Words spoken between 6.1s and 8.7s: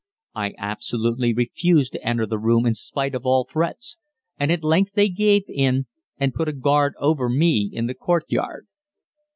and put a guard over me in the courtyard.